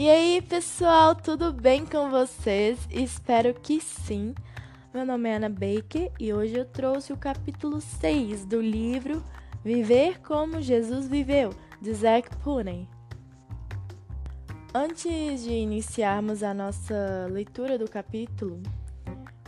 E 0.00 0.08
aí, 0.08 0.40
pessoal, 0.40 1.14
tudo 1.14 1.52
bem 1.52 1.84
com 1.84 2.08
vocês? 2.08 2.88
Espero 2.90 3.52
que 3.52 3.82
sim. 3.82 4.34
Meu 4.94 5.04
nome 5.04 5.28
é 5.28 5.36
Ana 5.36 5.50
Baker 5.50 6.10
e 6.18 6.32
hoje 6.32 6.56
eu 6.56 6.64
trouxe 6.64 7.12
o 7.12 7.18
capítulo 7.18 7.82
6 7.82 8.46
do 8.46 8.62
livro 8.62 9.22
Viver 9.62 10.18
como 10.22 10.62
Jesus 10.62 11.06
Viveu, 11.06 11.50
de 11.82 11.92
Zack 11.92 12.34
Pooney. 12.38 12.88
Antes 14.72 15.42
de 15.42 15.52
iniciarmos 15.52 16.42
a 16.42 16.54
nossa 16.54 17.28
leitura 17.30 17.76
do 17.76 17.86
capítulo, 17.86 18.62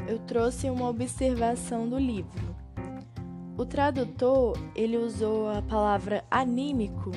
eu 0.07 0.19
trouxe 0.19 0.69
uma 0.69 0.87
observação 0.87 1.89
do 1.89 1.96
livro. 1.96 2.55
O 3.57 3.64
tradutor, 3.64 4.59
ele 4.75 4.98
usou 4.98 5.48
a 5.48 5.62
palavra 5.62 6.22
anímico 6.30 7.11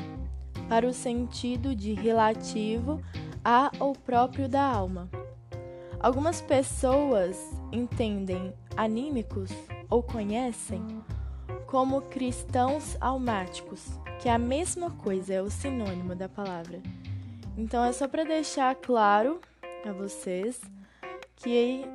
para 0.69 0.87
o 0.87 0.93
sentido 0.93 1.75
de 1.75 1.93
relativo 1.93 3.01
a 3.45 3.71
ou 3.79 3.93
próprio 3.93 4.49
da 4.49 4.63
alma. 4.63 5.07
Algumas 5.99 6.41
pessoas 6.41 7.39
entendem 7.71 8.51
anímicos 8.75 9.51
ou 9.87 10.01
conhecem 10.01 10.83
como 11.67 12.01
cristãos 12.01 12.97
almáticos, 12.99 13.99
que 14.19 14.27
é 14.27 14.33
a 14.33 14.39
mesma 14.39 14.89
coisa, 14.89 15.35
é 15.35 15.41
o 15.41 15.49
sinônimo 15.51 16.15
da 16.15 16.27
palavra. 16.27 16.81
Então 17.55 17.83
é 17.85 17.93
só 17.93 18.07
para 18.07 18.23
deixar 18.23 18.73
claro 18.75 19.39
a 19.87 19.91
vocês 19.91 20.59
que 21.35 21.85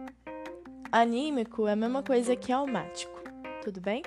anímico 0.92 1.66
é 1.66 1.72
a 1.72 1.76
mesma 1.76 2.02
coisa 2.02 2.36
que 2.36 2.52
almático. 2.52 3.20
Tudo 3.64 3.80
bem? 3.80 4.02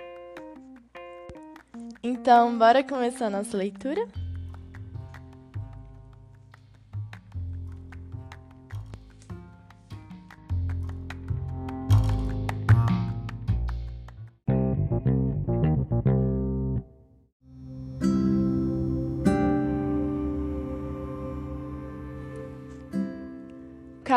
Então, 2.02 2.58
bora 2.58 2.84
começar 2.84 3.28
a 3.28 3.30
nossa 3.30 3.56
leitura? 3.56 4.08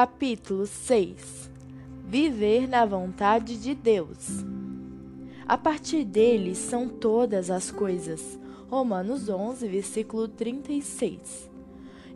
Capítulo 0.06 0.66
6 0.66 1.50
Viver 2.06 2.68
na 2.68 2.86
vontade 2.86 3.60
de 3.60 3.74
Deus. 3.74 4.44
A 5.48 5.58
partir 5.58 6.04
dele 6.04 6.54
são 6.54 6.88
todas 6.88 7.50
as 7.50 7.72
coisas. 7.72 8.38
Romanos 8.70 9.28
11, 9.28 9.66
versículo 9.66 10.28
36. 10.28 11.50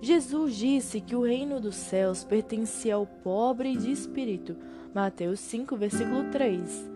Jesus 0.00 0.54
disse 0.54 1.00
que 1.00 1.16
o 1.16 1.22
reino 1.22 1.60
dos 1.60 1.74
céus 1.74 2.22
pertencia 2.22 2.94
ao 2.94 3.04
pobre 3.04 3.76
de 3.76 3.90
espírito. 3.90 4.56
Mateus 4.94 5.40
5, 5.40 5.76
versículo 5.76 6.30
3. 6.30 6.88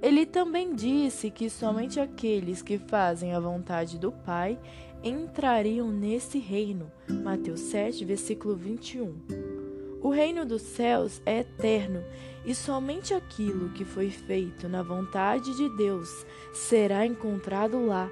Ele 0.00 0.24
também 0.24 0.76
disse 0.76 1.28
que 1.28 1.50
somente 1.50 1.98
aqueles 1.98 2.62
que 2.62 2.78
fazem 2.78 3.34
a 3.34 3.40
vontade 3.40 3.98
do 3.98 4.12
Pai 4.12 4.56
entrariam 5.02 5.90
nesse 5.90 6.38
reino. 6.38 6.88
Mateus 7.24 7.58
7, 7.62 8.04
versículo 8.04 8.54
21. 8.54 9.55
O 10.02 10.10
reino 10.10 10.44
dos 10.44 10.62
céus 10.62 11.20
é 11.24 11.40
eterno 11.40 12.04
e 12.44 12.54
somente 12.54 13.14
aquilo 13.14 13.70
que 13.70 13.84
foi 13.84 14.10
feito 14.10 14.68
na 14.68 14.82
vontade 14.82 15.56
de 15.56 15.68
Deus 15.76 16.24
será 16.52 17.06
encontrado 17.06 17.84
lá. 17.84 18.10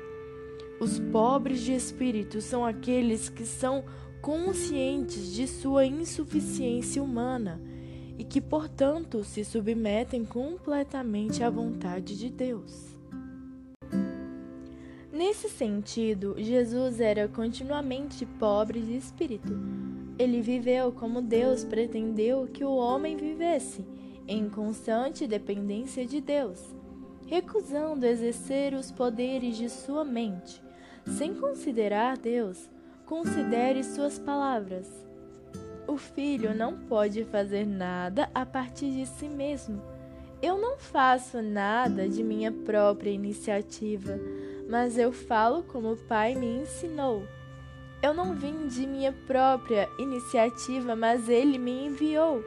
Os 0.80 0.98
pobres 0.98 1.60
de 1.60 1.72
espírito 1.72 2.40
são 2.40 2.64
aqueles 2.64 3.28
que 3.28 3.44
são 3.44 3.84
conscientes 4.20 5.32
de 5.32 5.46
sua 5.46 5.86
insuficiência 5.86 7.02
humana 7.02 7.60
e 8.18 8.24
que, 8.24 8.40
portanto, 8.40 9.22
se 9.22 9.44
submetem 9.44 10.24
completamente 10.24 11.42
à 11.44 11.50
vontade 11.50 12.18
de 12.18 12.30
Deus. 12.30 12.94
Nesse 15.12 15.48
sentido, 15.48 16.34
Jesus 16.38 16.98
era 16.98 17.28
continuamente 17.28 18.26
pobre 18.26 18.80
de 18.80 18.96
espírito 18.96 19.52
ele 20.18 20.40
viveu 20.40 20.92
como 20.92 21.20
Deus 21.20 21.64
pretendeu 21.64 22.46
que 22.46 22.64
o 22.64 22.74
homem 22.74 23.16
vivesse, 23.16 23.84
em 24.26 24.48
constante 24.48 25.26
dependência 25.26 26.06
de 26.06 26.20
Deus, 26.20 26.74
recusando 27.26 28.06
exercer 28.06 28.74
os 28.74 28.90
poderes 28.90 29.56
de 29.56 29.68
sua 29.68 30.04
mente. 30.04 30.62
Sem 31.06 31.34
considerar 31.34 32.16
Deus, 32.16 32.70
considere 33.04 33.82
suas 33.82 34.18
palavras. 34.18 34.88
O 35.86 35.98
filho 35.98 36.54
não 36.54 36.78
pode 36.78 37.24
fazer 37.24 37.66
nada 37.66 38.30
a 38.34 38.46
partir 38.46 38.90
de 38.90 39.06
si 39.06 39.28
mesmo. 39.28 39.82
Eu 40.40 40.58
não 40.58 40.78
faço 40.78 41.42
nada 41.42 42.08
de 42.08 42.22
minha 42.22 42.50
própria 42.50 43.10
iniciativa, 43.10 44.18
mas 44.68 44.96
eu 44.96 45.12
falo 45.12 45.62
como 45.64 45.92
o 45.92 45.96
Pai 45.96 46.34
me 46.34 46.62
ensinou. 46.62 47.22
Eu 48.04 48.12
não 48.12 48.34
vim 48.34 48.66
de 48.66 48.86
minha 48.86 49.14
própria 49.26 49.88
iniciativa, 49.98 50.94
mas 50.94 51.26
ele 51.26 51.56
me 51.56 51.86
enviou. 51.86 52.44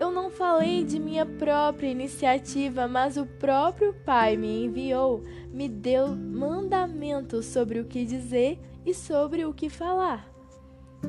Eu 0.00 0.10
não 0.10 0.32
falei 0.32 0.82
de 0.82 0.98
minha 0.98 1.24
própria 1.24 1.86
iniciativa, 1.86 2.88
mas 2.88 3.16
o 3.16 3.24
próprio 3.24 3.94
Pai 4.04 4.36
me 4.36 4.64
enviou, 4.64 5.22
me 5.52 5.68
deu 5.68 6.08
mandamentos 6.08 7.46
sobre 7.46 7.78
o 7.78 7.84
que 7.84 8.04
dizer 8.04 8.58
e 8.84 8.92
sobre 8.92 9.44
o 9.44 9.54
que 9.54 9.68
falar. 9.70 10.28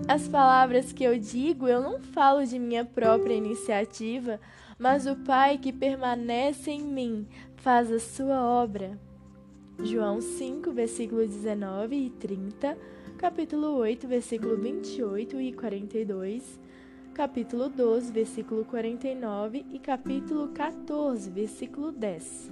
As 0.08 0.28
palavras 0.28 0.94
que 0.94 1.04
eu 1.04 1.18
digo, 1.18 1.68
eu 1.68 1.82
não 1.82 2.00
falo 2.00 2.46
de 2.46 2.60
minha 2.60 2.86
própria 2.86 3.34
iniciativa, 3.34 4.40
mas 4.78 5.08
o 5.08 5.16
Pai 5.16 5.58
que 5.58 5.74
permanece 5.74 6.70
em 6.70 6.84
mim 6.84 7.28
faz 7.56 7.92
a 7.92 8.00
sua 8.00 8.46
obra. 8.46 8.96
João 9.84 10.22
5, 10.22 10.72
versículos 10.72 11.32
19 11.32 11.96
e 11.96 12.10
30 12.12 12.78
capítulo 13.22 13.76
8, 13.76 14.08
versículo 14.08 14.58
28 14.58 15.40
e 15.40 15.54
42, 15.54 16.60
capítulo 17.14 17.70
12, 17.70 18.12
versículo 18.12 18.66
49 18.66 19.64
e 19.72 19.78
capítulo 19.78 20.48
14, 20.48 21.30
versículo 21.30 21.92
10. 21.92 22.52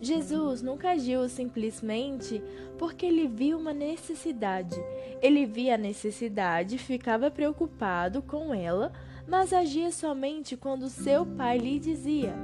Jesus 0.00 0.62
nunca 0.62 0.90
agiu 0.90 1.28
simplesmente 1.28 2.42
porque 2.76 3.06
ele 3.06 3.28
viu 3.28 3.56
uma 3.56 3.72
necessidade. 3.72 4.74
Ele 5.22 5.46
via 5.46 5.76
a 5.76 5.78
necessidade, 5.78 6.76
ficava 6.76 7.30
preocupado 7.30 8.20
com 8.20 8.52
ela, 8.52 8.92
mas 9.28 9.52
agia 9.52 9.92
somente 9.92 10.56
quando 10.56 10.90
seu 10.90 11.24
pai 11.24 11.56
lhe 11.56 11.78
dizia. 11.78 12.34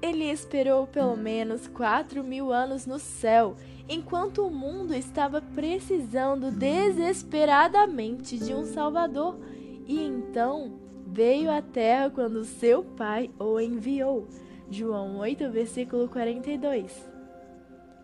Ele 0.00 0.30
esperou 0.30 0.86
pelo 0.86 1.16
menos 1.16 1.66
quatro 1.66 2.22
mil 2.22 2.52
anos 2.52 2.86
no 2.86 3.00
céu 3.00 3.56
enquanto 3.88 4.46
o 4.46 4.50
mundo 4.50 4.94
estava 4.94 5.40
precisando 5.40 6.50
desesperadamente 6.50 8.38
de 8.38 8.52
um 8.54 8.64
Salvador. 8.64 9.38
E 9.86 10.02
então 10.02 10.78
veio 11.06 11.50
à 11.50 11.62
terra 11.62 12.10
quando 12.10 12.44
seu 12.44 12.82
pai 12.82 13.30
o 13.38 13.58
enviou. 13.58 14.28
João 14.70 15.18
8, 15.18 15.50
versículo 15.50 16.08
42. 16.08 17.08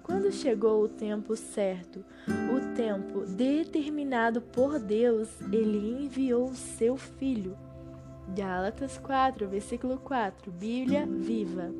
Quando 0.02 0.32
chegou 0.32 0.82
o 0.84 0.88
tempo 0.88 1.34
certo, 1.34 2.04
o 2.26 2.74
tempo 2.74 3.20
determinado 3.26 4.40
por 4.40 4.78
Deus, 4.78 5.28
ele 5.50 6.04
enviou 6.04 6.54
seu 6.54 6.96
filho. 6.96 7.56
Gálatas 8.34 8.98
4, 8.98 9.48
versículo 9.48 9.98
4, 9.98 10.50
Bíblia 10.52 11.06
viva. 11.06 11.70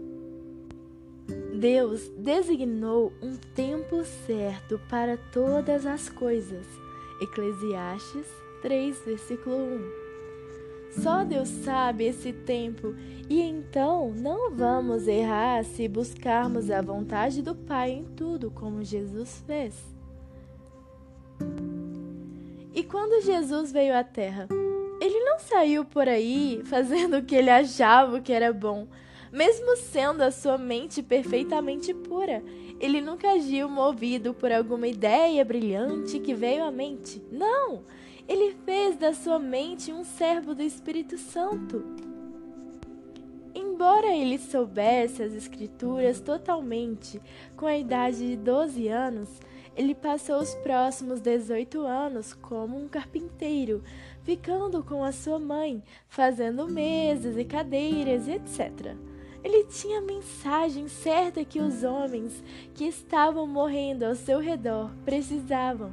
Deus 1.54 2.08
designou 2.18 3.12
um 3.22 3.36
tempo 3.54 4.04
certo 4.26 4.80
para 4.88 5.16
todas 5.16 5.86
as 5.86 6.08
coisas. 6.08 6.66
Eclesiastes 7.20 8.26
3, 8.62 8.98
versículo 9.04 9.56
1. 9.56 10.04
Só 11.02 11.24
Deus 11.24 11.48
sabe 11.48 12.04
esse 12.04 12.32
tempo, 12.32 12.94
e 13.28 13.40
então 13.40 14.12
não 14.12 14.50
vamos 14.54 15.08
errar 15.08 15.64
se 15.64 15.88
buscarmos 15.88 16.70
a 16.70 16.80
vontade 16.80 17.42
do 17.42 17.54
Pai 17.54 17.90
em 17.90 18.04
tudo, 18.04 18.50
como 18.50 18.84
Jesus 18.84 19.42
fez. 19.46 19.74
E 22.74 22.82
quando 22.82 23.24
Jesus 23.24 23.72
veio 23.72 23.96
à 23.96 24.04
Terra, 24.04 24.48
ele 25.00 25.20
não 25.20 25.38
saiu 25.38 25.84
por 25.84 26.08
aí 26.08 26.62
fazendo 26.64 27.18
o 27.18 27.22
que 27.22 27.34
ele 27.34 27.50
achava 27.50 28.20
que 28.20 28.32
era 28.32 28.52
bom 28.52 28.86
mesmo 29.34 29.76
sendo 29.76 30.22
a 30.22 30.30
sua 30.30 30.56
mente 30.56 31.02
perfeitamente 31.02 31.92
pura. 31.92 32.40
Ele 32.78 33.00
nunca 33.00 33.32
agiu 33.32 33.68
movido 33.68 34.32
por 34.32 34.52
alguma 34.52 34.86
ideia 34.86 35.44
brilhante 35.44 36.20
que 36.20 36.32
veio 36.32 36.62
à 36.62 36.70
mente. 36.70 37.20
Não! 37.32 37.82
Ele 38.28 38.54
fez 38.64 38.96
da 38.96 39.12
sua 39.12 39.40
mente 39.40 39.92
um 39.92 40.04
servo 40.04 40.54
do 40.54 40.62
Espírito 40.62 41.18
Santo. 41.18 41.84
Em 43.52 43.64
Embora 43.74 44.14
ele 44.14 44.38
soubesse 44.38 45.20
as 45.20 45.32
Escrituras 45.34 46.20
totalmente, 46.20 47.20
com 47.56 47.66
a 47.66 47.76
idade 47.76 48.18
de 48.18 48.36
12 48.36 48.86
anos, 48.86 49.28
ele 49.76 49.96
passou 49.96 50.38
os 50.38 50.54
próximos 50.54 51.20
18 51.20 51.80
anos 51.80 52.32
como 52.32 52.78
um 52.78 52.86
carpinteiro, 52.86 53.82
ficando 54.22 54.84
com 54.84 55.02
a 55.02 55.10
sua 55.10 55.40
mãe, 55.40 55.82
fazendo 56.08 56.68
mesas 56.68 57.36
e 57.36 57.44
cadeiras, 57.44 58.28
etc. 58.28 58.94
Ele 59.44 59.64
tinha 59.64 59.98
a 59.98 60.02
mensagem 60.02 60.88
certa 60.88 61.44
que 61.44 61.60
os 61.60 61.84
homens 61.84 62.42
que 62.72 62.84
estavam 62.84 63.46
morrendo 63.46 64.04
ao 64.04 64.14
seu 64.14 64.38
redor 64.38 64.90
precisavam, 65.04 65.92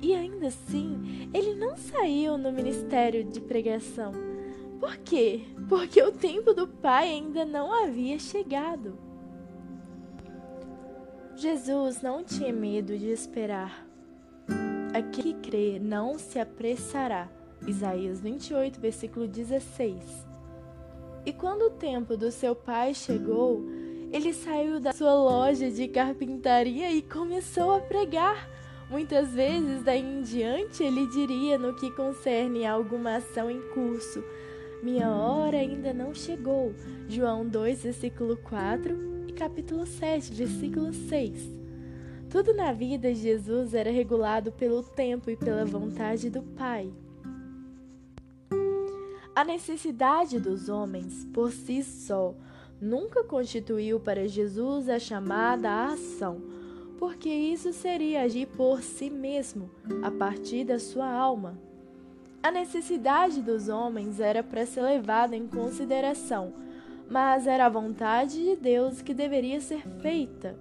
e 0.00 0.14
ainda 0.14 0.46
assim 0.46 1.28
ele 1.34 1.54
não 1.56 1.76
saiu 1.76 2.38
no 2.38 2.52
ministério 2.52 3.24
de 3.24 3.40
pregação. 3.40 4.12
Por 4.78 4.96
quê? 4.98 5.42
Porque 5.68 6.00
o 6.00 6.12
tempo 6.12 6.54
do 6.54 6.68
Pai 6.68 7.08
ainda 7.08 7.44
não 7.44 7.72
havia 7.72 8.20
chegado. 8.20 8.96
Jesus 11.34 12.02
não 12.02 12.22
tinha 12.22 12.52
medo 12.52 12.96
de 12.96 13.08
esperar. 13.08 13.84
Aquele 14.94 15.34
que 15.34 15.50
crê 15.50 15.78
não 15.80 16.18
se 16.18 16.38
apressará. 16.38 17.28
Isaías 17.66 18.20
28, 18.20 18.80
versículo 18.80 19.26
16. 19.26 20.31
E 21.24 21.32
quando 21.32 21.62
o 21.62 21.70
tempo 21.70 22.16
do 22.16 22.32
seu 22.32 22.54
pai 22.54 22.94
chegou, 22.94 23.64
ele 24.12 24.34
saiu 24.34 24.80
da 24.80 24.92
sua 24.92 25.14
loja 25.14 25.70
de 25.70 25.86
carpintaria 25.88 26.90
e 26.90 27.00
começou 27.00 27.72
a 27.72 27.80
pregar. 27.80 28.48
Muitas 28.90 29.32
vezes, 29.32 29.82
daí 29.82 30.02
em 30.02 30.20
diante, 30.20 30.82
ele 30.82 31.06
diria 31.06 31.56
no 31.56 31.74
que 31.74 31.90
concerne 31.92 32.66
a 32.66 32.72
alguma 32.72 33.16
ação 33.16 33.50
em 33.50 33.62
curso: 33.70 34.22
Minha 34.82 35.10
hora 35.10 35.56
ainda 35.56 35.94
não 35.94 36.12
chegou. 36.12 36.74
João 37.08 37.46
2, 37.48 37.84
versículo 37.84 38.36
4 38.36 39.28
e 39.28 39.32
capítulo 39.32 39.86
7, 39.86 40.34
versículo 40.34 40.92
6. 40.92 41.62
Tudo 42.28 42.52
na 42.52 42.72
vida 42.72 43.12
de 43.12 43.20
Jesus 43.20 43.74
era 43.74 43.90
regulado 43.90 44.50
pelo 44.50 44.82
tempo 44.82 45.30
e 45.30 45.36
pela 45.36 45.64
vontade 45.64 46.28
do 46.28 46.42
Pai. 46.42 46.92
A 49.34 49.44
necessidade 49.44 50.38
dos 50.38 50.68
homens, 50.68 51.24
por 51.32 51.50
si 51.52 51.82
só, 51.82 52.34
nunca 52.78 53.24
constituiu 53.24 53.98
para 53.98 54.28
Jesus 54.28 54.90
a 54.90 54.98
chamada 54.98 55.86
ação, 55.86 56.42
porque 56.98 57.30
isso 57.30 57.72
seria 57.72 58.24
agir 58.24 58.46
por 58.46 58.82
si 58.82 59.08
mesmo, 59.08 59.70
a 60.02 60.10
partir 60.10 60.64
da 60.64 60.78
sua 60.78 61.10
alma. 61.10 61.58
A 62.42 62.50
necessidade 62.50 63.40
dos 63.40 63.70
homens 63.70 64.20
era 64.20 64.42
para 64.42 64.66
ser 64.66 64.82
levada 64.82 65.34
em 65.34 65.46
consideração, 65.46 66.52
mas 67.08 67.46
era 67.46 67.64
a 67.64 67.70
vontade 67.70 68.34
de 68.38 68.54
Deus 68.54 69.00
que 69.00 69.14
deveria 69.14 69.62
ser 69.62 69.80
feita. 70.02 70.58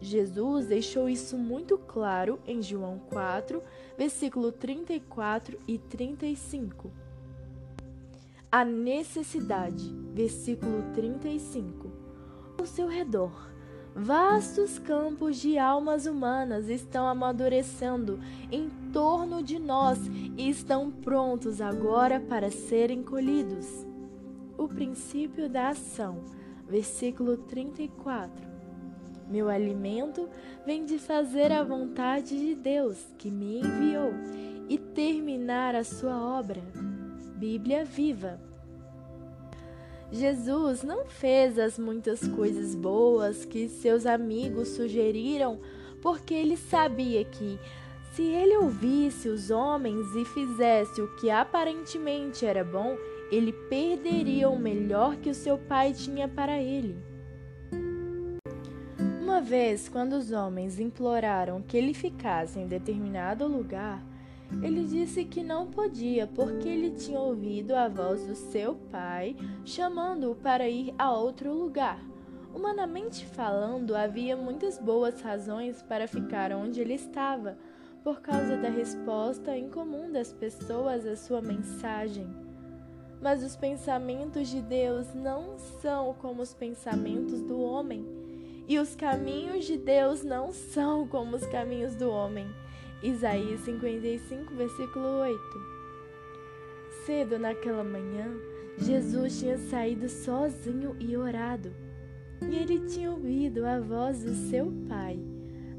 Jesus 0.00 0.66
deixou 0.66 1.08
isso 1.08 1.38
muito 1.38 1.78
claro 1.78 2.40
em 2.48 2.60
João 2.60 2.98
4, 3.10 3.62
versículo 3.96 4.50
34 4.50 5.56
e 5.68 5.78
35 5.78 7.01
a 8.52 8.66
necessidade. 8.66 9.96
Versículo 10.12 10.82
35. 10.92 11.90
Ao 12.58 12.66
seu 12.66 12.86
redor, 12.86 13.50
vastos 13.94 14.78
campos 14.78 15.38
de 15.40 15.56
almas 15.56 16.04
humanas 16.04 16.68
estão 16.68 17.08
amadurecendo 17.08 18.20
em 18.50 18.68
torno 18.92 19.42
de 19.42 19.58
nós 19.58 19.98
e 20.36 20.50
estão 20.50 20.90
prontos 20.90 21.62
agora 21.62 22.20
para 22.20 22.50
serem 22.50 23.02
colhidos. 23.02 23.86
O 24.58 24.68
princípio 24.68 25.48
da 25.48 25.70
ação. 25.70 26.22
Versículo 26.68 27.38
34. 27.38 28.52
Meu 29.30 29.48
alimento 29.48 30.28
vem 30.66 30.84
de 30.84 30.98
fazer 30.98 31.50
a 31.50 31.64
vontade 31.64 32.38
de 32.38 32.54
Deus 32.54 32.98
que 33.16 33.30
me 33.30 33.60
enviou 33.60 34.12
e 34.68 34.76
terminar 34.76 35.74
a 35.74 35.84
sua 35.84 36.20
obra. 36.20 36.62
Bíblia 37.42 37.84
viva. 37.84 38.38
Jesus 40.12 40.84
não 40.84 41.06
fez 41.06 41.58
as 41.58 41.76
muitas 41.76 42.20
coisas 42.28 42.72
boas 42.72 43.44
que 43.44 43.68
seus 43.68 44.06
amigos 44.06 44.68
sugeriram 44.68 45.58
porque 46.00 46.34
ele 46.34 46.56
sabia 46.56 47.24
que, 47.24 47.58
se 48.12 48.22
ele 48.22 48.58
ouvisse 48.58 49.28
os 49.28 49.50
homens 49.50 50.06
e 50.14 50.24
fizesse 50.24 51.02
o 51.02 51.16
que 51.16 51.30
aparentemente 51.30 52.46
era 52.46 52.62
bom, 52.62 52.96
ele 53.28 53.52
perderia 53.52 54.48
o 54.48 54.56
melhor 54.56 55.16
que 55.16 55.28
o 55.28 55.34
seu 55.34 55.58
pai 55.58 55.92
tinha 55.92 56.28
para 56.28 56.62
ele. 56.62 56.96
Uma 59.20 59.40
vez, 59.40 59.88
quando 59.88 60.12
os 60.12 60.30
homens 60.30 60.78
imploraram 60.78 61.60
que 61.60 61.76
ele 61.76 61.92
ficasse 61.92 62.60
em 62.60 62.68
determinado 62.68 63.48
lugar, 63.48 64.11
ele 64.60 64.84
disse 64.84 65.24
que 65.24 65.42
não 65.42 65.66
podia 65.66 66.26
porque 66.26 66.68
ele 66.68 66.90
tinha 66.90 67.18
ouvido 67.18 67.74
a 67.74 67.88
voz 67.88 68.26
do 68.26 68.34
seu 68.34 68.74
pai 68.90 69.36
chamando-o 69.64 70.34
para 70.34 70.68
ir 70.68 70.94
a 70.98 71.12
outro 71.12 71.52
lugar. 71.52 72.02
Humanamente 72.54 73.24
falando, 73.24 73.96
havia 73.96 74.36
muitas 74.36 74.78
boas 74.78 75.20
razões 75.22 75.82
para 75.82 76.06
ficar 76.06 76.52
onde 76.52 76.80
ele 76.80 76.94
estava, 76.94 77.56
por 78.04 78.20
causa 78.20 78.56
da 78.56 78.68
resposta 78.68 79.56
incomum 79.56 80.12
das 80.12 80.32
pessoas 80.32 81.06
à 81.06 81.16
sua 81.16 81.40
mensagem. 81.40 82.26
Mas 83.22 83.42
os 83.42 83.56
pensamentos 83.56 84.48
de 84.48 84.60
Deus 84.60 85.14
não 85.14 85.56
são 85.80 86.12
como 86.14 86.42
os 86.42 86.52
pensamentos 86.52 87.40
do 87.40 87.60
homem, 87.60 88.04
e 88.68 88.78
os 88.78 88.94
caminhos 88.94 89.64
de 89.64 89.78
Deus 89.78 90.22
não 90.22 90.52
são 90.52 91.06
como 91.06 91.36
os 91.36 91.46
caminhos 91.46 91.94
do 91.94 92.10
homem. 92.10 92.46
Isaías 93.02 93.60
55, 93.60 94.54
versículo 94.54 95.04
8. 95.04 95.38
Cedo 97.04 97.36
naquela 97.36 97.82
manhã, 97.82 98.32
Jesus 98.78 99.40
tinha 99.40 99.58
saído 99.58 100.08
sozinho 100.08 100.94
e 101.00 101.16
orado, 101.16 101.72
e 102.48 102.54
ele 102.54 102.86
tinha 102.86 103.10
ouvido 103.10 103.66
a 103.66 103.80
voz 103.80 104.22
do 104.22 104.32
seu 104.48 104.72
Pai. 104.88 105.18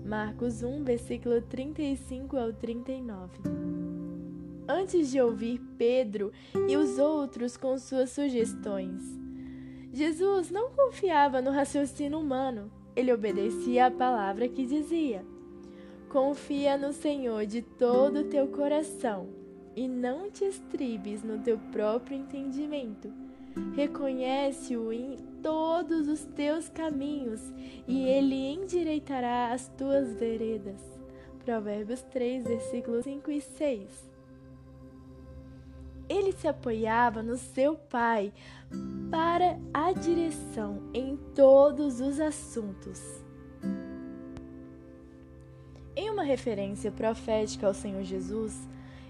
Marcos 0.06 0.64
1, 0.64 0.84
versículo 0.84 1.42
35 1.42 2.36
ao 2.36 2.52
39. 2.52 3.40
Antes 4.68 5.10
de 5.10 5.22
ouvir 5.22 5.62
Pedro 5.78 6.32
e 6.68 6.76
os 6.76 7.00
outros 7.00 7.56
com 7.56 7.78
suas 7.78 8.10
sugestões, 8.10 9.02
Jesus 9.94 10.52
não 10.52 10.72
confiava 10.72 11.42
no 11.42 11.52
raciocínio 11.52 12.20
humano, 12.20 12.70
ele 12.96 13.14
obedecia 13.14 13.86
à 13.86 13.92
palavra 13.92 14.50
que 14.50 14.66
dizia. 14.66 15.24
Confia 16.14 16.78
no 16.78 16.94
Senhor 16.94 17.44
de 17.48 17.64
todo 17.64 18.20
o 18.20 18.24
teu 18.26 18.48
coração 18.50 19.30
e 19.76 19.88
não 19.88 20.30
te 20.30 20.46
estribes 20.46 21.24
no 21.24 21.40
teu 21.40 21.58
próprio 21.72 22.16
entendimento. 22.16 23.12
Reconhece-o 23.76 24.94
em 24.94 25.18
todos 25.42 26.08
os 26.08 26.24
teus 26.24 26.70
caminhos 26.70 27.42
e 27.88 28.08
ele 28.08 28.36
endireitará 28.36 29.54
as 29.54 29.68
tuas 29.70 30.14
veredas. 30.14 30.80
Provérbios 31.44 32.04
3, 32.04 32.44
versículos 32.44 33.06
5 33.06 33.32
e 33.32 33.42
6. 33.42 34.12
Ele 36.08 36.32
se 36.32 36.48
apoiava 36.48 37.24
no 37.24 37.38
seu 37.38 37.74
pai 37.74 38.32
para 39.10 39.60
a 39.74 39.92
direção 39.94 40.92
em 40.94 41.18
todos 41.34 42.00
os 42.00 42.20
assuntos. 42.20 43.23
Uma 46.24 46.30
referência 46.30 46.90
profética 46.90 47.68
ao 47.68 47.74
Senhor 47.74 48.02
Jesus, 48.02 48.58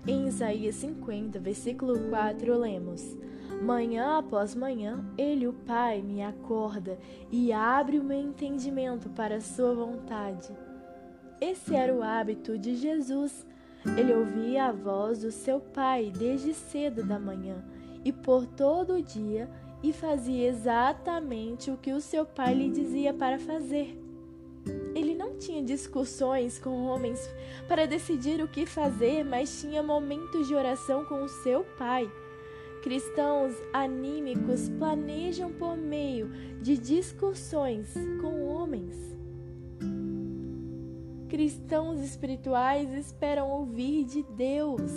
em 0.05 0.27
Isaías 0.27 0.75
50, 0.75 1.39
versículo 1.39 2.09
4, 2.09 2.57
lemos: 2.57 3.15
Manhã 3.61 4.17
após 4.17 4.55
manhã, 4.55 5.05
Ele, 5.15 5.47
o 5.47 5.53
Pai, 5.53 6.01
me 6.01 6.23
acorda 6.23 6.97
e 7.31 7.53
abre 7.53 7.99
o 7.99 8.03
meu 8.03 8.19
entendimento 8.19 9.09
para 9.11 9.35
a 9.35 9.41
Sua 9.41 9.75
vontade. 9.75 10.49
Esse 11.39 11.75
era 11.75 11.93
o 11.93 12.01
hábito 12.01 12.57
de 12.57 12.75
Jesus. 12.75 13.45
Ele 13.95 14.13
ouvia 14.13 14.65
a 14.65 14.71
voz 14.71 15.21
do 15.21 15.31
seu 15.31 15.59
Pai 15.59 16.11
desde 16.17 16.53
cedo 16.53 17.05
da 17.05 17.19
manhã 17.19 17.63
e 18.03 18.11
por 18.11 18.47
todo 18.47 18.95
o 18.95 19.03
dia 19.03 19.47
e 19.83 19.93
fazia 19.93 20.49
exatamente 20.49 21.69
o 21.69 21.77
que 21.77 21.91
o 21.91 22.01
seu 22.01 22.25
Pai 22.25 22.55
lhe 22.55 22.69
dizia 22.69 23.13
para 23.13 23.37
fazer. 23.37 24.02
Tinha 25.45 25.61
discussões 25.61 26.57
com 26.57 26.85
homens 26.85 27.19
para 27.67 27.85
decidir 27.85 28.41
o 28.41 28.47
que 28.47 28.65
fazer, 28.65 29.25
mas 29.25 29.59
tinha 29.59 29.83
momentos 29.83 30.47
de 30.47 30.55
oração 30.55 31.03
com 31.03 31.21
o 31.21 31.27
seu 31.27 31.65
pai. 31.77 32.09
Cristãos 32.81 33.53
anímicos 33.73 34.69
planejam 34.69 35.51
por 35.51 35.75
meio 35.75 36.29
de 36.61 36.77
discussões 36.77 37.93
com 38.21 38.45
homens. 38.45 38.95
Cristãos 41.27 41.99
espirituais 41.99 42.93
esperam 42.93 43.49
ouvir 43.49 44.05
de 44.05 44.23
Deus. 44.23 44.91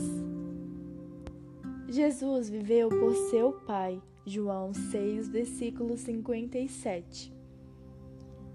Jesus 1.89 2.49
viveu 2.49 2.89
por 2.89 3.15
seu 3.31 3.53
Pai 3.53 4.01
João 4.25 4.73
6, 4.75 5.29
versículo 5.29 5.97
57. 5.97 7.36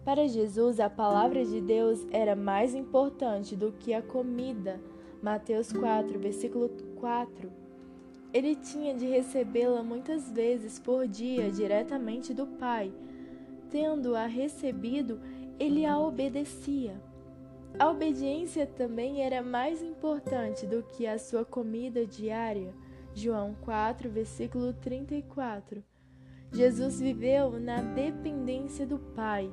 Para 0.04 0.28
Jesus, 0.28 0.80
a 0.80 0.90
palavra 0.90 1.46
de 1.46 1.62
Deus 1.62 2.08
era 2.12 2.36
mais 2.36 2.74
importante 2.74 3.56
do 3.56 3.72
que 3.72 3.94
a 3.94 4.02
comida. 4.02 4.82
Mateus 5.22 5.72
4, 5.72 6.18
versículo 6.18 6.70
4. 6.96 7.52
Ele 8.34 8.56
tinha 8.56 8.96
de 8.96 9.06
recebê-la 9.06 9.84
muitas 9.84 10.32
vezes 10.32 10.80
por 10.80 11.08
dia 11.08 11.52
diretamente 11.52 12.34
do 12.34 12.48
Pai. 12.48 12.92
Tendo-a 13.70 14.26
recebido, 14.26 15.20
ele 15.60 15.86
a 15.86 16.00
obedecia. 16.00 17.00
A 17.78 17.90
obediência 17.90 18.66
também 18.66 19.22
era 19.22 19.44
mais 19.44 19.84
importante 19.84 20.66
do 20.66 20.82
que 20.82 21.06
a 21.06 21.20
sua 21.20 21.46
comida 21.46 22.08
diária. 22.08 22.74
João 23.14 23.56
4, 23.62 24.10
versículo 24.10 24.74
34. 24.74 25.84
Jesus 26.52 27.00
viveu 27.00 27.60
na 27.60 27.82
dependência 27.82 28.86
do 28.86 28.98
Pai. 28.98 29.52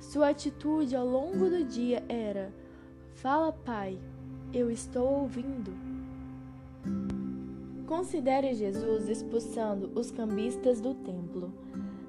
Sua 0.00 0.30
atitude 0.30 0.96
ao 0.96 1.06
longo 1.06 1.50
do 1.50 1.62
dia 1.62 2.02
era: 2.08 2.52
Fala, 3.16 3.52
Pai, 3.52 3.98
eu 4.52 4.70
estou 4.70 5.06
ouvindo. 5.06 5.72
Considere 7.86 8.54
Jesus 8.54 9.08
expulsando 9.08 9.92
os 9.94 10.10
cambistas 10.10 10.80
do 10.80 10.94
templo. 10.94 11.52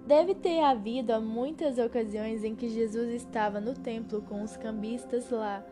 Deve 0.07 0.33
ter 0.33 0.61
havido 0.61 1.19
muitas 1.21 1.77
ocasiões 1.77 2.43
em 2.43 2.55
que 2.55 2.69
Jesus 2.69 3.09
estava 3.13 3.59
no 3.59 3.73
templo 3.73 4.21
com 4.21 4.41
os 4.41 4.55
cambistas 4.55 5.29
lá, 5.29 5.63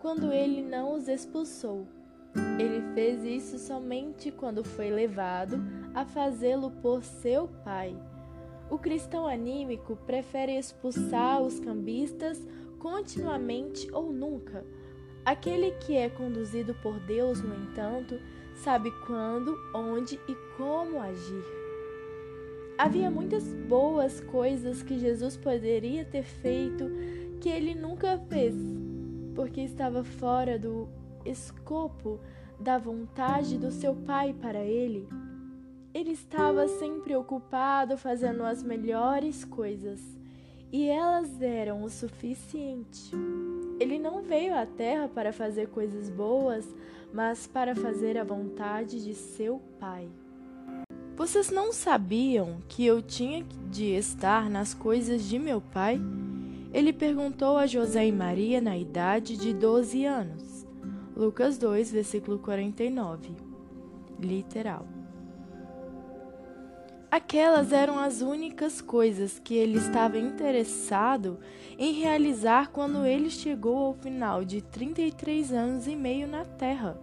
quando 0.00 0.32
ele 0.32 0.62
não 0.62 0.94
os 0.94 1.08
expulsou. 1.08 1.86
Ele 2.58 2.82
fez 2.94 3.24
isso 3.24 3.58
somente 3.58 4.30
quando 4.30 4.64
foi 4.64 4.90
levado 4.90 5.60
a 5.94 6.04
fazê-lo 6.04 6.70
por 6.82 7.02
seu 7.02 7.48
pai. 7.64 7.96
O 8.70 8.78
cristão 8.78 9.26
anímico 9.26 9.96
prefere 10.06 10.56
expulsar 10.56 11.42
os 11.42 11.58
cambistas 11.58 12.40
continuamente 12.78 13.90
ou 13.92 14.12
nunca. 14.12 14.64
Aquele 15.24 15.72
que 15.72 15.96
é 15.96 16.08
conduzido 16.08 16.74
por 16.76 16.98
Deus, 17.00 17.42
no 17.42 17.54
entanto, 17.54 18.20
sabe 18.54 18.92
quando, 19.06 19.58
onde 19.74 20.14
e 20.28 20.34
como 20.56 21.00
agir. 21.00 21.44
Havia 22.78 23.10
muitas 23.10 23.52
boas 23.52 24.20
coisas 24.20 24.82
que 24.82 24.98
Jesus 24.98 25.36
poderia 25.36 26.04
ter 26.04 26.22
feito 26.22 26.90
que 27.40 27.48
ele 27.48 27.74
nunca 27.74 28.18
fez, 28.28 28.54
porque 29.34 29.60
estava 29.60 30.04
fora 30.04 30.58
do 30.58 30.88
escopo 31.24 32.20
da 32.58 32.78
vontade 32.78 33.58
do 33.58 33.70
seu 33.70 33.94
pai 33.94 34.32
para 34.32 34.60
ele. 34.60 35.08
Ele 35.92 36.12
estava 36.12 36.68
sempre 36.68 37.16
ocupado 37.16 37.98
fazendo 37.98 38.44
as 38.44 38.62
melhores 38.62 39.44
coisas, 39.44 40.00
e 40.72 40.88
elas 40.88 41.42
eram 41.42 41.82
o 41.82 41.90
suficiente. 41.90 43.10
Ele 43.80 43.98
não 43.98 44.22
veio 44.22 44.54
à 44.54 44.64
terra 44.64 45.08
para 45.08 45.32
fazer 45.32 45.66
coisas 45.68 46.08
boas, 46.08 46.64
mas 47.12 47.48
para 47.48 47.74
fazer 47.74 48.16
a 48.16 48.22
vontade 48.22 49.02
de 49.02 49.14
seu 49.14 49.60
pai. 49.80 50.08
Vocês 51.16 51.50
não 51.50 51.72
sabiam 51.72 52.58
que 52.68 52.86
eu 52.86 53.02
tinha 53.02 53.44
de 53.68 53.86
estar 53.86 54.48
nas 54.48 54.72
coisas 54.72 55.24
de 55.24 55.40
meu 55.40 55.60
pai? 55.60 56.00
Ele 56.72 56.92
perguntou 56.92 57.58
a 57.58 57.66
José 57.66 58.06
e 58.06 58.12
Maria 58.12 58.60
na 58.60 58.78
idade 58.78 59.36
de 59.36 59.52
12 59.52 60.04
anos. 60.04 60.64
Lucas 61.16 61.58
2, 61.58 61.90
versículo 61.90 62.38
49. 62.38 63.32
Literal. 64.20 64.99
Aquelas 67.10 67.72
eram 67.72 67.98
as 67.98 68.20
únicas 68.20 68.80
coisas 68.80 69.40
que 69.42 69.54
ele 69.54 69.78
estava 69.78 70.16
interessado 70.16 71.38
em 71.76 71.92
realizar 71.92 72.70
quando 72.70 73.04
ele 73.04 73.28
chegou 73.28 73.78
ao 73.78 73.94
final 73.94 74.44
de 74.44 74.62
33 74.62 75.52
anos 75.52 75.88
e 75.88 75.96
meio 75.96 76.28
na 76.28 76.44
Terra. 76.44 77.00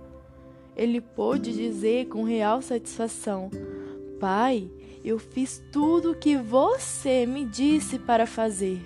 Ele 0.77 1.01
pôde 1.01 1.51
dizer 1.51 2.07
com 2.07 2.23
real 2.23 2.61
satisfação: 2.61 3.51
Pai, 4.17 4.71
eu 5.03 5.19
fiz 5.19 5.61
tudo 5.73 6.11
o 6.11 6.15
que 6.15 6.37
você 6.37 7.25
me 7.25 7.43
disse 7.43 7.99
para 7.99 8.25
fazer. 8.25 8.79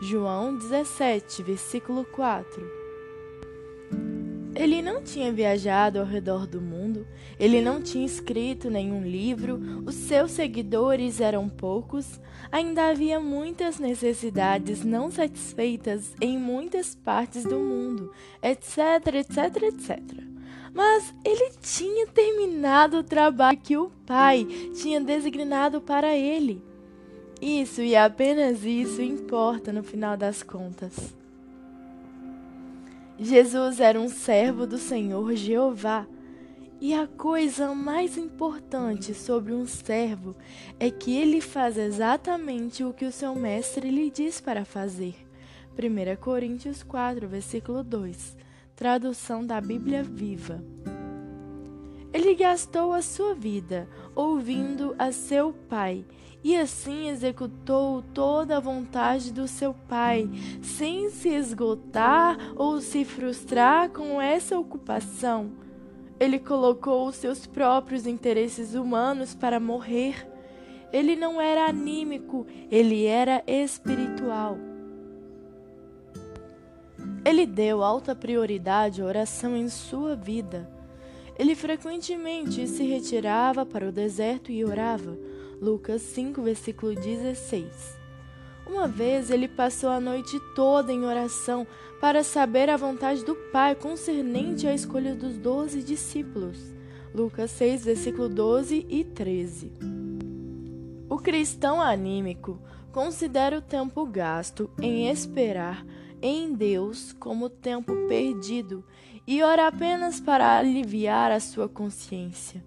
João 0.00 0.56
17, 0.56 1.42
versículo 1.42 2.04
4. 2.04 2.78
Ele 4.54 4.80
não 4.80 5.02
tinha 5.02 5.32
viajado 5.32 5.98
ao 5.98 6.04
redor 6.04 6.46
do 6.46 6.60
mundo, 6.60 6.77
ele 7.38 7.60
não 7.60 7.80
tinha 7.80 8.04
escrito 8.04 8.68
nenhum 8.68 9.02
livro, 9.02 9.60
os 9.86 9.94
seus 9.94 10.32
seguidores 10.32 11.20
eram 11.20 11.48
poucos, 11.48 12.20
ainda 12.50 12.88
havia 12.88 13.20
muitas 13.20 13.78
necessidades 13.78 14.84
não 14.84 15.10
satisfeitas 15.10 16.14
em 16.20 16.36
muitas 16.36 16.94
partes 16.94 17.44
do 17.44 17.58
mundo, 17.58 18.12
etc, 18.42 19.14
etc, 19.14 19.62
etc. 19.62 20.00
Mas 20.74 21.14
ele 21.24 21.50
tinha 21.60 22.06
terminado 22.08 22.98
o 22.98 23.04
trabalho 23.04 23.58
que 23.58 23.76
o 23.76 23.90
pai 24.04 24.44
tinha 24.74 25.00
designado 25.00 25.80
para 25.80 26.14
ele. 26.14 26.62
Isso 27.40 27.82
e 27.82 27.94
apenas 27.94 28.64
isso 28.64 29.00
importa 29.00 29.72
no 29.72 29.82
final 29.82 30.16
das 30.16 30.42
contas. 30.42 31.14
Jesus 33.18 33.80
era 33.80 33.98
um 33.98 34.08
servo 34.08 34.66
do 34.66 34.78
Senhor 34.78 35.34
Jeová. 35.34 36.06
E 36.80 36.94
a 36.94 37.08
coisa 37.08 37.74
mais 37.74 38.16
importante 38.16 39.12
sobre 39.12 39.52
um 39.52 39.66
servo 39.66 40.36
é 40.78 40.88
que 40.88 41.16
ele 41.16 41.40
faz 41.40 41.76
exatamente 41.76 42.84
o 42.84 42.92
que 42.92 43.04
o 43.04 43.10
seu 43.10 43.34
mestre 43.34 43.90
lhe 43.90 44.08
diz 44.08 44.40
para 44.40 44.64
fazer. 44.64 45.16
1 45.76 46.16
Coríntios 46.20 46.84
4, 46.84 47.26
versículo 47.26 47.82
2, 47.82 48.36
tradução 48.76 49.44
da 49.44 49.60
Bíblia 49.60 50.04
Viva. 50.04 50.62
Ele 52.12 52.36
gastou 52.36 52.92
a 52.92 53.02
sua 53.02 53.34
vida 53.34 53.88
ouvindo 54.14 54.94
a 54.96 55.10
seu 55.10 55.52
pai 55.52 56.04
e 56.44 56.56
assim 56.56 57.08
executou 57.08 58.02
toda 58.14 58.56
a 58.56 58.60
vontade 58.60 59.32
do 59.32 59.48
seu 59.48 59.74
pai, 59.74 60.30
sem 60.62 61.10
se 61.10 61.28
esgotar 61.28 62.38
ou 62.54 62.80
se 62.80 63.04
frustrar 63.04 63.90
com 63.90 64.22
essa 64.22 64.56
ocupação. 64.56 65.66
Ele 66.20 66.38
colocou 66.38 67.06
os 67.06 67.16
seus 67.16 67.46
próprios 67.46 68.06
interesses 68.06 68.74
humanos 68.74 69.34
para 69.34 69.60
morrer. 69.60 70.26
Ele 70.92 71.14
não 71.14 71.40
era 71.40 71.66
anímico, 71.66 72.46
ele 72.70 73.04
era 73.04 73.42
espiritual. 73.46 74.56
Ele 77.24 77.46
deu 77.46 77.82
alta 77.82 78.14
prioridade 78.14 79.02
à 79.02 79.04
oração 79.04 79.56
em 79.56 79.68
sua 79.68 80.16
vida. 80.16 80.68
Ele 81.38 81.54
frequentemente 81.54 82.66
se 82.66 82.82
retirava 82.84 83.64
para 83.64 83.88
o 83.88 83.92
deserto 83.92 84.50
e 84.50 84.64
orava 84.64 85.16
Lucas 85.60 86.02
5, 86.02 86.42
versículo 86.42 86.94
16. 86.94 87.97
Uma 88.68 88.86
vez 88.86 89.30
ele 89.30 89.48
passou 89.48 89.88
a 89.88 89.98
noite 89.98 90.38
toda 90.54 90.92
em 90.92 91.04
oração 91.04 91.66
para 92.00 92.22
saber 92.22 92.68
a 92.68 92.76
vontade 92.76 93.24
do 93.24 93.34
Pai 93.34 93.74
concernente 93.74 94.66
à 94.66 94.74
escolha 94.74 95.14
dos 95.14 95.38
doze 95.38 95.82
discípulos. 95.82 96.58
Lucas 97.14 97.50
6, 97.52 97.84
versículo 97.86 98.28
12 98.28 98.86
e 98.88 99.04
13. 99.04 99.72
O 101.08 101.16
cristão 101.16 101.80
anímico 101.80 102.60
considera 102.92 103.56
o 103.56 103.62
tempo 103.62 104.04
gasto 104.04 104.70
em 104.80 105.08
esperar 105.08 105.84
em 106.20 106.52
Deus 106.52 107.12
como 107.12 107.48
tempo 107.48 107.94
perdido 108.06 108.84
e 109.26 109.42
ora 109.42 109.66
apenas 109.66 110.20
para 110.20 110.58
aliviar 110.58 111.32
a 111.32 111.40
sua 111.40 111.68
consciência. 111.68 112.62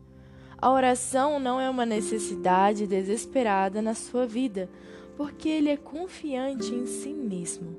A 0.57 0.71
oração 0.71 1.39
não 1.39 1.59
é 1.59 1.69
uma 1.69 1.85
necessidade 1.85 2.85
desesperada 2.87 3.81
na 3.81 3.93
sua 3.93 4.25
vida, 4.27 4.69
porque 5.15 5.49
ele 5.49 5.69
é 5.69 5.77
confiante 5.77 6.73
em 6.73 6.85
si 6.85 7.09
mesmo. 7.09 7.75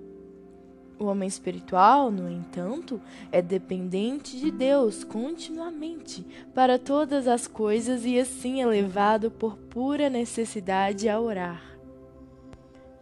O 0.98 1.06
homem 1.06 1.26
espiritual, 1.26 2.10
no 2.10 2.30
entanto, 2.30 3.00
é 3.32 3.42
dependente 3.42 4.38
de 4.38 4.50
Deus 4.50 5.02
continuamente 5.02 6.24
para 6.54 6.78
todas 6.78 7.26
as 7.26 7.48
coisas 7.48 8.04
e 8.04 8.18
assim 8.18 8.62
é 8.62 8.66
levado 8.66 9.30
por 9.30 9.56
pura 9.56 10.08
necessidade 10.08 11.08
a 11.08 11.20
orar. 11.20 11.62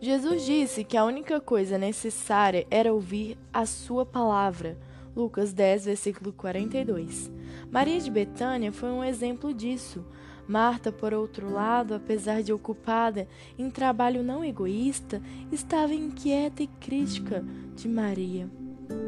Jesus 0.00 0.46
disse 0.46 0.82
que 0.82 0.96
a 0.96 1.04
única 1.04 1.40
coisa 1.40 1.76
necessária 1.76 2.66
era 2.70 2.92
ouvir 2.92 3.36
a 3.52 3.66
sua 3.66 4.06
palavra 4.06 4.78
Lucas 5.14 5.52
10, 5.52 5.86
versículo 5.86 6.32
42. 6.32 7.30
Maria 7.70 8.00
de 8.00 8.10
Betânia 8.10 8.72
foi 8.72 8.90
um 8.90 9.04
exemplo 9.04 9.52
disso. 9.52 10.04
Marta, 10.50 10.90
por 10.90 11.14
outro 11.14 11.48
lado, 11.48 11.94
apesar 11.94 12.42
de 12.42 12.52
ocupada 12.52 13.28
em 13.56 13.70
trabalho 13.70 14.20
não 14.20 14.44
egoísta, 14.44 15.22
estava 15.52 15.94
inquieta 15.94 16.60
e 16.64 16.66
crítica 16.66 17.44
de 17.76 17.88
Maria. 17.88 18.50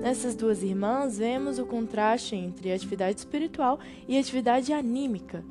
Nessas 0.01 0.37
duas 0.37 0.63
irmãs, 0.63 1.19
vemos 1.19 1.59
o 1.59 1.67
contraste 1.67 2.37
entre 2.37 2.73
atividade 2.73 3.19
espiritual 3.19 3.81
e 4.07 4.17
atividade 4.17 4.73
anímica. 4.73 5.45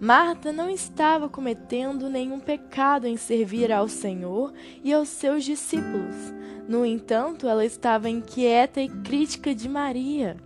Marta 0.00 0.50
não 0.50 0.70
estava 0.70 1.28
cometendo 1.28 2.08
nenhum 2.08 2.40
pecado 2.40 3.06
em 3.06 3.18
servir 3.18 3.70
ao 3.70 3.86
Senhor 3.86 4.50
e 4.82 4.94
aos 4.94 5.10
seus 5.10 5.44
discípulos. 5.44 6.32
No 6.66 6.86
entanto, 6.86 7.46
ela 7.46 7.66
estava 7.66 8.08
inquieta 8.08 8.80
e 8.80 8.88
crítica 8.88 9.54
de 9.54 9.68
Maria. 9.68 10.38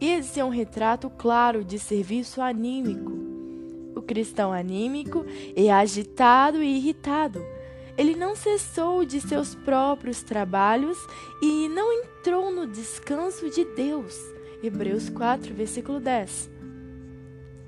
Esse 0.00 0.40
é 0.40 0.44
um 0.44 0.50
retrato 0.50 1.08
claro 1.08 1.62
de 1.62 1.78
serviço 1.78 2.42
anímico. 2.42 3.33
Cristão 4.06 4.52
anímico 4.52 5.24
é 5.56 5.70
agitado 5.70 6.62
e 6.62 6.76
irritado. 6.76 7.44
Ele 7.96 8.16
não 8.16 8.34
cessou 8.34 9.04
de 9.04 9.20
seus 9.20 9.54
próprios 9.54 10.22
trabalhos 10.22 10.98
e 11.40 11.68
não 11.68 11.92
entrou 11.92 12.50
no 12.50 12.66
descanso 12.66 13.48
de 13.50 13.64
Deus. 13.64 14.18
Hebreus 14.62 15.08
4, 15.08 15.54
versículo 15.54 16.00
10. 16.00 16.50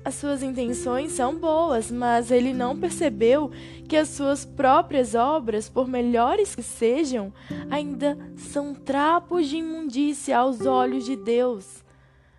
As 0.03 0.15
suas 0.15 0.41
intenções 0.41 1.11
são 1.11 1.35
boas, 1.35 1.91
mas 1.91 2.31
ele 2.31 2.53
não 2.53 2.79
percebeu 2.79 3.51
que 3.89 3.97
as 3.97 4.07
suas 4.07 4.45
próprias 4.45 5.13
obras, 5.15 5.67
por 5.67 5.85
melhores 5.85 6.55
que 6.55 6.63
sejam, 6.63 7.33
ainda 7.69 8.17
são 8.37 8.73
trapos 8.73 9.47
de 9.47 9.57
imundícia 9.57 10.37
aos 10.37 10.65
olhos 10.65 11.03
de 11.03 11.17
Deus, 11.17 11.83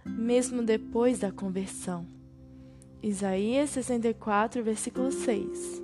mesmo 0.02 0.62
depois 0.62 1.18
da 1.18 1.30
conversão. 1.30 2.17
Isaías 3.00 3.70
64, 3.70 4.60
versículo 4.64 5.12
6. 5.12 5.80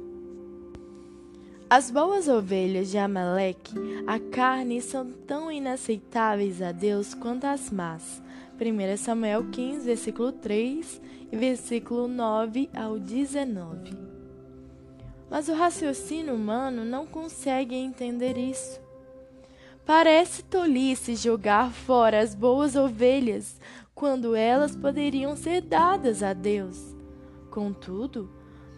As 1.71 1.89
boas 1.89 2.27
ovelhas 2.27 2.91
de 2.91 2.99
Amaleque, 2.99 3.73
a 4.05 4.19
carne, 4.19 4.83
são 4.83 5.09
tão 5.25 5.51
inaceitáveis 5.51 6.61
a 6.61 6.73
Deus 6.73 7.15
quanto 7.15 7.45
as 7.45 7.71
más. 7.71 8.21
1 8.61 8.97
Samuel 8.97 9.49
15, 9.49 9.87
versículo 9.87 10.33
3 10.33 11.01
e 11.31 11.37
versículo 11.37 12.09
9 12.09 12.69
ao 12.75 12.99
19. 12.99 13.97
Mas 15.31 15.49
o 15.49 15.55
raciocínio 15.55 16.35
humano 16.35 16.85
não 16.85 17.07
consegue 17.07 17.77
entender 17.77 18.37
isso. 18.37 18.81
Parece 19.87 20.43
tolice 20.43 21.15
jogar 21.15 21.71
fora 21.71 22.21
as 22.21 22.35
boas 22.35 22.75
ovelhas 22.75 23.61
quando 23.95 24.35
elas 24.35 24.75
poderiam 24.75 25.37
ser 25.37 25.61
dadas 25.61 26.21
a 26.21 26.33
Deus. 26.33 26.94
Contudo, 27.55 28.29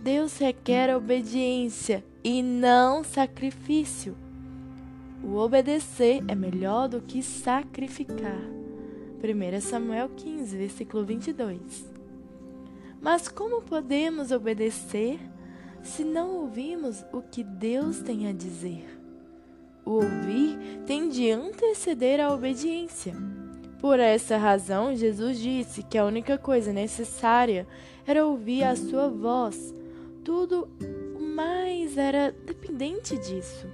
Deus 0.03 0.37
requer 0.37 0.95
obediência 0.95 2.05
e 2.23 2.43
não 2.43 3.03
sacrifício. 3.03 4.15
O 5.25 5.37
obedecer 5.37 6.23
é 6.29 6.35
melhor 6.35 6.87
do 6.87 7.01
que 7.01 7.23
sacrificar. 7.23 8.39
1 9.19 9.61
Samuel 9.63 10.11
15, 10.11 10.59
versículo 10.59 11.07
22. 11.07 11.91
Mas 13.01 13.29
como 13.29 13.63
podemos 13.63 14.31
obedecer 14.31 15.19
se 15.83 16.05
não 16.05 16.37
ouvimos 16.37 17.03
o 17.15 17.23
que 17.23 17.43
Deus 17.43 18.01
tem 18.01 18.29
a 18.29 18.33
dizer? 18.33 18.85
O 19.87 19.93
ouvir 19.93 20.83
tem 20.85 21.09
de 21.09 21.31
anteceder 21.31 22.21
a 22.21 22.31
obediência. 22.31 23.15
Por 23.87 24.01
essa 24.01 24.37
razão, 24.37 24.97
Jesus 24.97 25.39
disse 25.39 25.81
que 25.81 25.97
a 25.97 26.05
única 26.05 26.37
coisa 26.37 26.73
necessária 26.73 27.69
era 28.05 28.27
ouvir 28.27 28.65
a 28.65 28.75
sua 28.75 29.09
voz. 29.09 29.73
Tudo 30.25 30.69
mais 31.21 31.97
era 31.97 32.35
dependente 32.45 33.17
disso. 33.17 33.69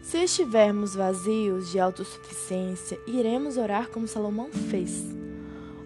Se 0.00 0.24
estivermos 0.24 0.94
vazios 0.94 1.70
de 1.70 1.78
autossuficiência, 1.78 2.98
iremos 3.06 3.58
orar 3.58 3.90
como 3.90 4.08
Salomão 4.08 4.50
fez. 4.50 5.14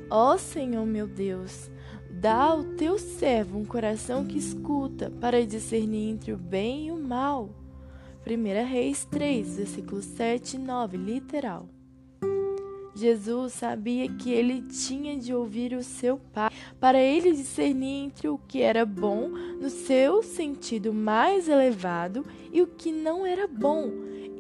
Ó 0.09 0.35
oh, 0.35 0.39
Senhor 0.39 0.87
meu 0.87 1.09
Deus, 1.09 1.69
dá 2.09 2.37
ao 2.37 2.63
teu 2.63 3.01
servo 3.01 3.59
um 3.59 3.65
coração 3.65 4.25
que 4.25 4.39
escuta 4.39 5.11
para 5.21 5.45
discernir 5.45 6.11
entre 6.11 6.33
o 6.33 6.37
bem 6.37 6.87
e 6.87 6.93
o 6.93 6.97
mal. 6.97 7.51
1 8.25 8.65
Reis 8.65 9.05
3, 9.07 9.57
versículos 9.57 10.05
7 10.05 10.55
e 10.55 10.59
9, 10.61 10.97
literal. 10.97 11.69
Jesus 12.97 13.53
sabia 13.53 14.09
que 14.09 14.33
ele 14.33 14.63
tinha 14.63 15.19
de 15.19 15.35
ouvir 15.35 15.75
o 15.75 15.83
seu 15.83 16.19
pai 16.33 16.51
para 16.81 16.99
ele 16.99 17.33
discernir 17.33 18.07
entre 18.07 18.27
o 18.27 18.39
que 18.39 18.63
era 18.63 18.87
bom 18.87 19.29
no 19.29 19.69
seu 19.69 20.23
sentido 20.23 20.95
mais 20.95 21.47
elevado 21.47 22.25
e 22.51 22.63
o 22.63 22.67
que 22.67 22.91
não 22.91 23.27
era 23.27 23.47
bom, 23.47 23.91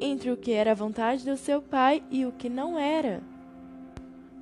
entre 0.01 0.31
o 0.31 0.39
que 0.39 0.53
era 0.53 0.71
a 0.71 0.75
vontade 0.75 1.23
do 1.23 1.37
seu 1.37 1.61
pai 1.61 2.03
e 2.11 2.25
o 2.25 2.33
que 2.33 2.49
não 2.49 2.79
era. 2.79 3.23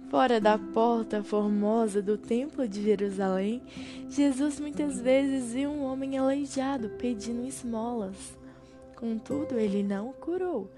Fora 0.09 0.40
da 0.40 0.57
porta 0.57 1.24
formosa 1.24 2.00
do 2.00 2.16
Templo 2.16 2.68
de 2.68 2.85
Jerusalém, 2.85 3.61
Jesus 4.09 4.61
muitas 4.61 5.00
vezes 5.00 5.53
viu 5.55 5.70
um 5.70 5.83
homem 5.83 6.16
aleijado 6.16 6.88
pedindo 6.90 7.44
esmolas. 7.44 8.38
Contudo, 8.94 9.59
ele 9.59 9.83
não 9.83 10.11
o 10.11 10.12
curou, 10.12 10.70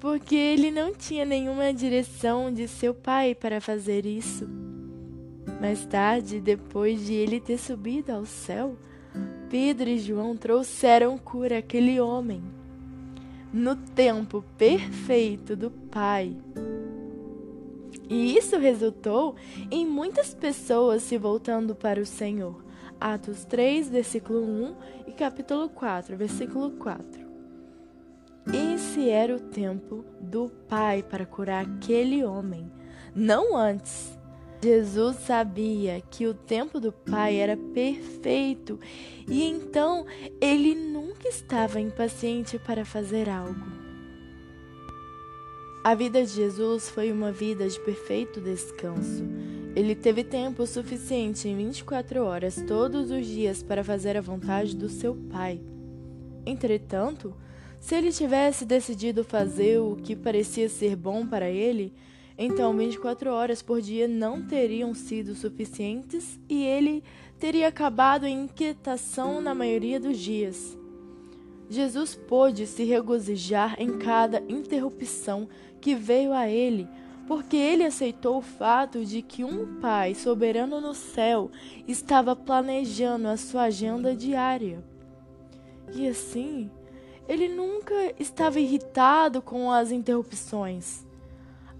porque 0.00 0.34
ele 0.34 0.70
não 0.70 0.94
tinha 0.94 1.26
nenhuma 1.26 1.74
direção 1.74 2.52
de 2.52 2.66
seu 2.66 2.94
pai 2.94 3.34
para 3.34 3.60
fazer 3.60 4.06
isso. 4.06 4.48
Mais 5.60 5.84
tarde, 5.84 6.40
depois 6.40 7.04
de 7.06 7.12
ele 7.12 7.38
ter 7.38 7.58
subido 7.58 8.10
ao 8.10 8.24
céu, 8.24 8.76
Pedro 9.50 9.90
e 9.90 9.98
João 9.98 10.34
trouxeram 10.36 11.18
cura 11.18 11.58
àquele 11.58 12.00
homem. 12.00 12.42
No 13.52 13.76
tempo 13.76 14.42
perfeito 14.56 15.54
do 15.54 15.70
Pai. 15.70 16.34
E 18.08 18.36
isso 18.36 18.56
resultou 18.58 19.34
em 19.70 19.84
muitas 19.84 20.32
pessoas 20.32 21.02
se 21.02 21.18
voltando 21.18 21.74
para 21.74 22.00
o 22.00 22.06
Senhor. 22.06 22.64
Atos 22.98 23.44
3, 23.44 23.90
versículo 23.90 24.40
1 24.40 24.74
e 25.08 25.12
capítulo 25.12 25.68
4, 25.68 26.16
versículo 26.16 26.70
4. 26.72 27.29
Esse 28.46 29.08
era 29.08 29.36
o 29.36 29.40
tempo 29.40 30.04
do 30.20 30.50
Pai 30.68 31.02
para 31.02 31.26
curar 31.26 31.64
aquele 31.64 32.24
homem, 32.24 32.70
não 33.14 33.56
antes. 33.56 34.18
Jesus 34.62 35.16
sabia 35.16 36.02
que 36.10 36.26
o 36.26 36.34
tempo 36.34 36.78
do 36.78 36.92
Pai 36.92 37.36
era 37.36 37.56
perfeito 37.56 38.78
e 39.26 39.42
então 39.42 40.04
ele 40.40 40.74
nunca 40.74 41.28
estava 41.28 41.80
impaciente 41.80 42.58
para 42.58 42.84
fazer 42.84 43.28
algo. 43.28 43.80
A 45.82 45.94
vida 45.94 46.22
de 46.22 46.30
Jesus 46.30 46.90
foi 46.90 47.10
uma 47.10 47.32
vida 47.32 47.66
de 47.66 47.80
perfeito 47.80 48.38
descanso. 48.38 49.24
Ele 49.74 49.94
teve 49.94 50.22
tempo 50.22 50.66
suficiente 50.66 51.48
em 51.48 51.56
24 51.56 52.22
horas 52.22 52.62
todos 52.66 53.10
os 53.10 53.24
dias 53.24 53.62
para 53.62 53.82
fazer 53.82 54.14
a 54.14 54.20
vontade 54.20 54.76
do 54.76 54.90
seu 54.90 55.14
Pai. 55.14 55.58
Entretanto, 56.44 57.34
se 57.80 57.94
ele 57.94 58.12
tivesse 58.12 58.66
decidido 58.66 59.24
fazer 59.24 59.78
o 59.78 59.96
que 59.96 60.14
parecia 60.14 60.68
ser 60.68 60.94
bom 60.94 61.26
para 61.26 61.48
ele, 61.48 61.92
então 62.36 62.76
24 62.76 63.30
horas 63.32 63.62
por 63.62 63.80
dia 63.80 64.06
não 64.06 64.46
teriam 64.46 64.94
sido 64.94 65.34
suficientes 65.34 66.38
e 66.48 66.62
ele 66.62 67.02
teria 67.38 67.68
acabado 67.68 68.26
em 68.26 68.44
inquietação 68.44 69.40
na 69.40 69.54
maioria 69.54 69.98
dos 69.98 70.18
dias. 70.18 70.78
Jesus 71.70 72.14
pôde 72.14 72.66
se 72.66 72.84
regozijar 72.84 73.76
em 73.80 73.98
cada 73.98 74.42
interrupção 74.48 75.48
que 75.80 75.94
veio 75.94 76.34
a 76.34 76.48
ele, 76.48 76.86
porque 77.26 77.56
ele 77.56 77.84
aceitou 77.84 78.38
o 78.38 78.42
fato 78.42 79.04
de 79.04 79.22
que 79.22 79.42
um 79.42 79.80
Pai 79.80 80.14
soberano 80.14 80.80
no 80.80 80.92
céu 80.92 81.50
estava 81.88 82.36
planejando 82.36 83.28
a 83.28 83.36
sua 83.36 83.62
agenda 83.62 84.14
diária. 84.14 84.84
E 85.94 86.06
assim, 86.08 86.70
ele 87.30 87.48
nunca 87.48 87.94
estava 88.18 88.58
irritado 88.58 89.40
com 89.40 89.70
as 89.70 89.92
interrupções. 89.92 91.06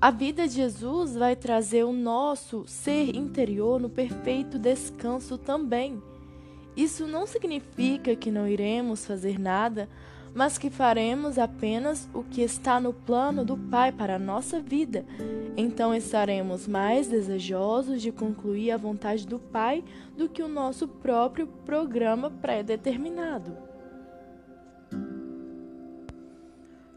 A 0.00 0.08
vida 0.12 0.46
de 0.46 0.54
Jesus 0.54 1.16
vai 1.16 1.34
trazer 1.34 1.82
o 1.82 1.92
nosso 1.92 2.62
ser 2.68 3.16
interior 3.16 3.80
no 3.80 3.90
perfeito 3.90 4.60
descanso 4.60 5.36
também. 5.36 6.00
Isso 6.76 7.04
não 7.04 7.26
significa 7.26 8.14
que 8.14 8.30
não 8.30 8.46
iremos 8.46 9.04
fazer 9.04 9.40
nada, 9.40 9.88
mas 10.32 10.56
que 10.56 10.70
faremos 10.70 11.36
apenas 11.36 12.08
o 12.14 12.22
que 12.22 12.42
está 12.42 12.78
no 12.78 12.92
plano 12.92 13.44
do 13.44 13.56
Pai 13.56 13.90
para 13.90 14.14
a 14.14 14.20
nossa 14.20 14.60
vida. 14.60 15.04
Então 15.56 15.92
estaremos 15.92 16.68
mais 16.68 17.08
desejosos 17.08 18.00
de 18.00 18.12
concluir 18.12 18.70
a 18.70 18.76
vontade 18.76 19.26
do 19.26 19.40
Pai 19.40 19.82
do 20.16 20.28
que 20.28 20.44
o 20.44 20.48
nosso 20.48 20.86
próprio 20.86 21.48
programa 21.66 22.30
pré-determinado. 22.30 23.69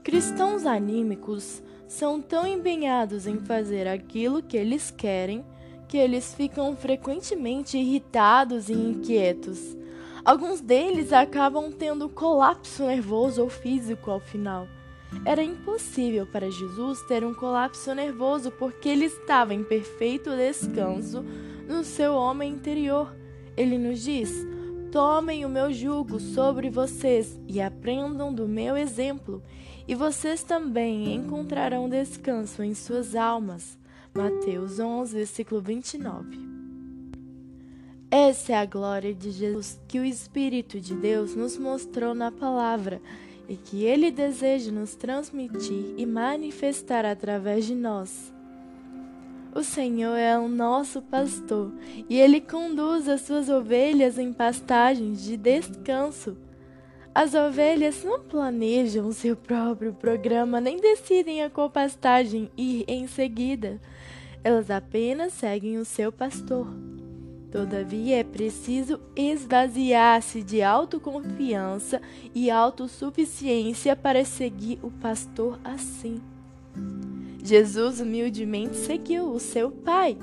Cristãos 0.03 0.65
anímicos 0.65 1.63
são 1.87 2.21
tão 2.21 2.45
empenhados 2.45 3.25
em 3.25 3.39
fazer 3.39 3.87
aquilo 3.87 4.43
que 4.43 4.57
eles 4.57 4.91
querem 4.91 5.45
que 5.87 5.97
eles 5.97 6.33
ficam 6.33 6.75
frequentemente 6.75 7.77
irritados 7.77 8.67
e 8.67 8.73
inquietos. 8.73 9.77
Alguns 10.25 10.59
deles 10.59 11.13
acabam 11.13 11.71
tendo 11.71 12.09
colapso 12.09 12.85
nervoso 12.87 13.43
ou 13.43 13.49
físico 13.49 14.09
ao 14.09 14.19
final. 14.19 14.67
Era 15.23 15.43
impossível 15.43 16.25
para 16.25 16.49
Jesus 16.49 17.01
ter 17.03 17.23
um 17.23 17.33
colapso 17.33 17.93
nervoso 17.93 18.49
porque 18.51 18.89
ele 18.89 19.05
estava 19.05 19.53
em 19.53 19.63
perfeito 19.63 20.31
descanso 20.31 21.23
no 21.67 21.83
seu 21.83 22.15
homem 22.15 22.53
interior. 22.53 23.15
Ele 23.55 23.77
nos 23.77 24.01
diz: 24.01 24.47
Tomem 24.91 25.45
o 25.45 25.49
meu 25.49 25.71
jugo 25.71 26.19
sobre 26.19 26.69
vocês 26.69 27.39
e 27.47 27.61
aprendam 27.61 28.33
do 28.33 28.47
meu 28.47 28.75
exemplo, 28.75 29.43
e 29.87 29.95
vocês 29.95 30.43
também 30.43 31.13
encontrarão 31.13 31.89
descanso 31.89 32.63
em 32.63 32.73
suas 32.73 33.15
almas. 33.15 33.77
Mateus 34.13 34.79
11, 34.79 35.15
versículo 35.15 35.61
29. 35.61 36.39
Essa 38.11 38.53
é 38.53 38.55
a 38.55 38.65
glória 38.65 39.13
de 39.13 39.31
Jesus 39.31 39.79
que 39.87 39.99
o 39.99 40.05
Espírito 40.05 40.79
de 40.79 40.93
Deus 40.93 41.35
nos 41.35 41.57
mostrou 41.57 42.13
na 42.13 42.31
palavra 42.31 43.01
e 43.49 43.55
que 43.55 43.83
ele 43.83 44.11
deseja 44.11 44.71
nos 44.71 44.95
transmitir 44.95 45.95
e 45.97 46.05
manifestar 46.05 47.05
através 47.05 47.65
de 47.65 47.73
nós. 47.73 48.31
O 49.55 49.63
Senhor 49.63 50.15
é 50.15 50.37
o 50.37 50.47
nosso 50.47 51.01
pastor 51.01 51.71
e 52.09 52.19
ele 52.19 52.39
conduz 52.39 53.07
as 53.09 53.21
suas 53.21 53.49
ovelhas 53.49 54.17
em 54.17 54.31
pastagens 54.31 55.23
de 55.23 55.37
descanso. 55.37 56.37
As 57.15 57.35
ovelhas 57.35 58.03
não 58.03 58.21
planejam 58.21 59.11
seu 59.11 59.35
próprio 59.35 59.93
programa 59.93 60.59
nem 60.59 60.77
decidem 60.77 61.43
a 61.43 61.49
qual 61.49 61.69
pastagem 61.69 62.49
ir 62.57 62.85
em 62.87 63.05
seguida. 63.05 63.79
Elas 64.43 64.71
apenas 64.71 65.33
seguem 65.33 65.77
o 65.77 65.85
seu 65.85 66.11
pastor. 66.11 66.67
Todavia, 67.51 68.17
é 68.17 68.23
preciso 68.23 68.99
esvaziar-se 69.15 70.41
de 70.41 70.63
autoconfiança 70.63 72.01
e 72.33 72.49
autossuficiência 72.49 73.95
para 73.95 74.25
seguir 74.25 74.79
o 74.81 74.89
pastor 74.89 75.59
assim. 75.63 76.19
Jesus 77.43 77.99
humildemente 77.99 78.75
seguiu 78.75 79.29
o 79.29 79.39
seu 79.39 79.69
Pai, 79.69 80.17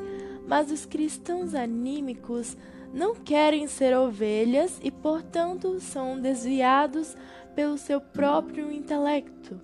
mas 0.49 0.73
os 0.73 0.85
cristãos 0.85 1.55
anímicos 1.55 2.57
não 2.93 3.15
querem 3.15 3.67
ser 3.67 3.97
ovelhas 3.97 4.81
e, 4.83 4.91
portanto, 4.91 5.79
são 5.81 6.21
desviados 6.21 7.17
pelo 7.55 7.79
seu 7.79 8.01
próprio 8.01 8.71
intelecto. 8.71 9.61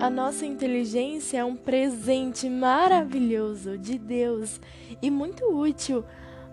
A 0.00 0.08
nossa 0.08 0.46
inteligência 0.46 1.38
é 1.38 1.44
um 1.44 1.56
presente 1.56 2.48
maravilhoso 2.48 3.76
de 3.78 3.98
Deus 3.98 4.60
e 5.00 5.10
muito 5.10 5.44
útil 5.44 6.04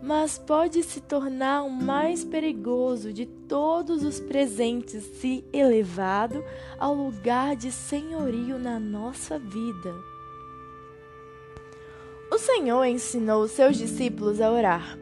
mas 0.02 0.38
pode 0.38 0.84
se 0.84 1.02
tornar 1.02 1.64
o 1.64 1.70
mais 1.70 2.24
perigoso 2.24 3.12
de 3.12 3.26
todos 3.26 4.04
os 4.04 4.20
presentes 4.20 5.04
se 5.20 5.44
elevado 5.52 6.44
ao 6.78 6.94
lugar 6.94 7.56
de 7.56 7.72
senhorio 7.72 8.60
na 8.60 8.80
nossa 8.80 9.40
vida. 9.40 9.94
O 12.32 12.38
Senhor 12.38 12.84
ensinou 12.86 13.48
seus 13.48 13.78
discípulos 13.78 14.40
a 14.40 14.52
orar: 14.52 14.98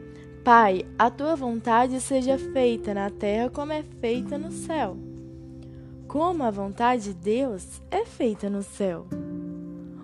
Pai, 0.46 0.86
a 0.96 1.10
tua 1.10 1.34
vontade 1.34 2.00
seja 2.00 2.38
feita 2.38 2.94
na 2.94 3.10
terra 3.10 3.50
como 3.50 3.72
é 3.72 3.82
feita 3.82 4.38
no 4.38 4.52
céu. 4.52 4.96
Como 6.06 6.44
a 6.44 6.52
vontade 6.52 7.02
de 7.02 7.14
Deus 7.14 7.82
é 7.90 8.04
feita 8.04 8.48
no 8.48 8.62
céu. 8.62 9.08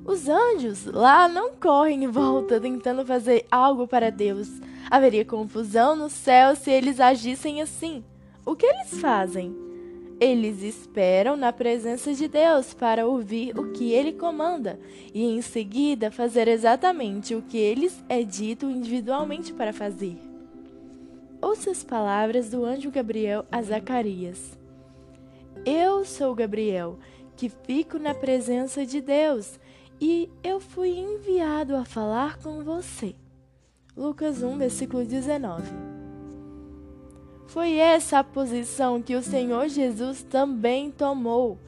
Os 0.04 0.28
anjos 0.28 0.84
lá 0.86 1.28
não 1.28 1.52
correm 1.52 2.02
em 2.02 2.08
volta 2.08 2.60
tentando 2.60 3.06
fazer 3.06 3.46
algo 3.52 3.86
para 3.86 4.10
Deus 4.10 4.48
Haveria 4.90 5.24
confusão 5.24 5.94
no 5.94 6.10
céu 6.10 6.56
se 6.56 6.72
eles 6.72 6.98
agissem 6.98 7.62
assim. 7.62 8.02
O 8.44 8.56
que 8.56 8.66
eles 8.66 8.98
fazem? 8.98 9.54
Eles 10.18 10.60
esperam 10.60 11.36
na 11.36 11.52
presença 11.52 12.12
de 12.14 12.26
Deus 12.26 12.74
para 12.74 13.06
ouvir 13.06 13.56
o 13.56 13.70
que 13.70 13.92
ele 13.92 14.12
comanda 14.12 14.76
e 15.14 15.22
em 15.22 15.40
seguida 15.40 16.10
fazer 16.10 16.48
exatamente 16.48 17.32
o 17.32 17.42
que 17.42 17.56
eles 17.56 18.02
é 18.08 18.24
dito 18.24 18.68
individualmente 18.68 19.52
para 19.52 19.72
fazer. 19.72 20.31
Ouça 21.42 21.72
as 21.72 21.82
palavras 21.82 22.50
do 22.50 22.64
anjo 22.64 22.88
Gabriel 22.88 23.44
a 23.50 23.60
Zacarias. 23.60 24.56
Eu 25.66 26.04
sou 26.04 26.36
Gabriel, 26.36 27.00
que 27.36 27.48
fico 27.48 27.98
na 27.98 28.14
presença 28.14 28.86
de 28.86 29.00
Deus, 29.00 29.58
e 30.00 30.30
eu 30.44 30.60
fui 30.60 30.90
enviado 30.90 31.74
a 31.74 31.84
falar 31.84 32.38
com 32.38 32.62
você. 32.62 33.16
Lucas 33.96 34.40
1, 34.40 34.56
versículo 34.56 35.04
19. 35.04 35.64
Foi 37.48 37.74
essa 37.74 38.20
a 38.20 38.24
posição 38.24 39.02
que 39.02 39.16
o 39.16 39.22
Senhor 39.22 39.68
Jesus 39.68 40.22
também 40.22 40.92
tomou: 40.92 41.58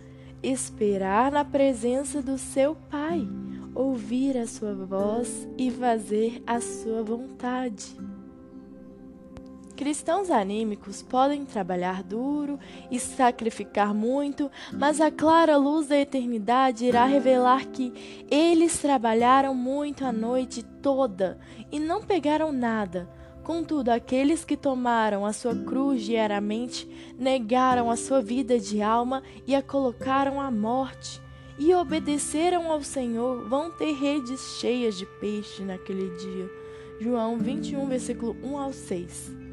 esperar 0.40 1.32
na 1.32 1.44
presença 1.44 2.22
do 2.22 2.38
seu 2.38 2.76
Pai, 2.88 3.26
ouvir 3.74 4.38
a 4.38 4.46
sua 4.46 4.72
voz 4.72 5.48
e 5.58 5.68
fazer 5.68 6.40
a 6.46 6.60
sua 6.60 7.02
vontade. 7.02 8.13
Cristãos 9.76 10.30
anímicos 10.30 11.02
podem 11.02 11.44
trabalhar 11.44 12.00
duro 12.04 12.60
e 12.92 13.00
sacrificar 13.00 13.92
muito, 13.92 14.48
mas 14.72 15.00
a 15.00 15.10
clara 15.10 15.56
luz 15.56 15.88
da 15.88 15.98
eternidade 15.98 16.84
irá 16.84 17.04
revelar 17.06 17.66
que 17.66 17.92
eles 18.30 18.78
trabalharam 18.78 19.52
muito 19.52 20.04
a 20.04 20.12
noite 20.12 20.62
toda 20.62 21.40
e 21.72 21.80
não 21.80 22.00
pegaram 22.02 22.52
nada. 22.52 23.10
Contudo, 23.42 23.90
aqueles 23.90 24.44
que 24.44 24.56
tomaram 24.56 25.26
a 25.26 25.32
sua 25.32 25.56
cruz 25.56 26.02
diariamente 26.02 26.88
negaram 27.18 27.90
a 27.90 27.96
sua 27.96 28.22
vida 28.22 28.58
de 28.60 28.80
alma 28.80 29.24
e 29.44 29.56
a 29.56 29.62
colocaram 29.62 30.40
à 30.40 30.52
morte. 30.52 31.20
E 31.58 31.74
obedeceram 31.74 32.70
ao 32.70 32.82
Senhor, 32.82 33.48
vão 33.48 33.70
ter 33.70 33.92
redes 33.92 34.40
cheias 34.60 34.96
de 34.96 35.06
peixe 35.20 35.62
naquele 35.62 36.10
dia. 36.16 36.50
João 37.00 37.38
21, 37.38 37.86
versículo 37.86 38.36
1 38.42 38.58
ao 38.58 38.72
6. 38.72 39.43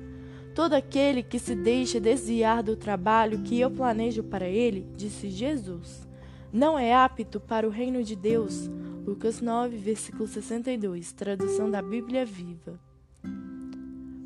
Todo 0.53 0.73
aquele 0.73 1.23
que 1.23 1.39
se 1.39 1.55
deixa 1.55 1.99
desviar 1.99 2.61
do 2.61 2.75
trabalho 2.75 3.41
que 3.41 3.59
eu 3.59 3.71
planejo 3.71 4.21
para 4.21 4.47
ele, 4.47 4.85
disse 4.97 5.29
Jesus, 5.29 6.05
não 6.51 6.77
é 6.77 6.93
apto 6.93 7.39
para 7.39 7.65
o 7.65 7.71
reino 7.71 8.03
de 8.03 8.15
Deus. 8.15 8.69
Lucas 9.05 9.39
9, 9.39 9.77
versículo 9.77 10.27
62, 10.27 11.13
tradução 11.13 11.71
da 11.71 11.81
Bíblia 11.81 12.25
Viva. 12.25 12.77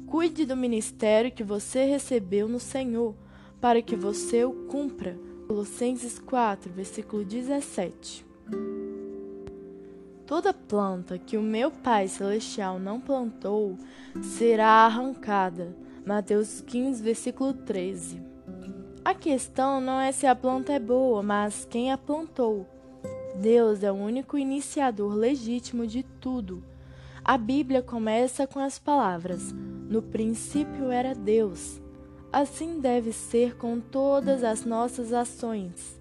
Cuide 0.07 0.45
do 0.45 0.57
ministério 0.57 1.31
que 1.31 1.43
você 1.43 1.85
recebeu 1.85 2.47
no 2.47 2.59
Senhor, 2.59 3.13
para 3.61 3.81
que 3.81 3.95
você 3.95 4.43
o 4.43 4.51
cumpra. 4.67 5.17
Colossenses 5.47 6.17
4, 6.17 6.71
versículo 6.73 7.23
17. 7.23 8.25
Toda 10.25 10.51
planta 10.51 11.19
que 11.19 11.37
o 11.37 11.41
meu 11.41 11.69
Pai 11.69 12.07
Celestial 12.07 12.79
não 12.79 12.99
plantou 12.99 13.77
será 14.23 14.85
arrancada 14.85 15.84
Mateus 16.05 16.61
15, 16.61 17.01
versículo 17.01 17.51
13. 17.51 18.21
A 19.03 19.15
questão 19.15 19.81
não 19.81 19.99
é 19.99 20.11
se 20.11 20.27
a 20.27 20.35
planta 20.35 20.71
é 20.73 20.79
boa, 20.79 21.23
mas 21.23 21.65
quem 21.67 21.91
a 21.91 21.97
plantou. 21.97 22.67
Deus 23.41 23.81
é 23.81 23.91
o 23.91 23.95
único 23.95 24.37
iniciador 24.37 25.15
legítimo 25.15 25.87
de 25.87 26.03
tudo. 26.03 26.63
A 27.23 27.39
Bíblia 27.39 27.81
começa 27.81 28.45
com 28.45 28.59
as 28.59 28.77
palavras: 28.77 29.51
No 29.51 29.99
princípio 29.99 30.91
era 30.91 31.15
Deus. 31.15 31.81
Assim 32.31 32.79
deve 32.79 33.11
ser 33.11 33.57
com 33.57 33.79
todas 33.79 34.43
as 34.43 34.63
nossas 34.63 35.11
ações. 35.11 35.99